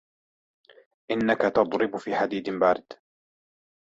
[1.11, 2.93] إنك تضرب في حديد بارد